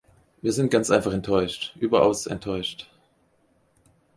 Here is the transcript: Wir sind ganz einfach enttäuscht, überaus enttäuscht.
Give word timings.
Wir 0.41 0.51
sind 0.51 0.71
ganz 0.71 0.89
einfach 0.89 1.13
enttäuscht, 1.13 1.75
überaus 1.77 2.25
enttäuscht. 2.25 2.89